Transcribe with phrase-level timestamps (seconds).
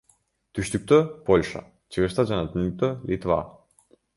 [0.59, 1.61] Түштүктө— Польша,
[1.97, 3.39] чыгышта жана түндүктө— Литва.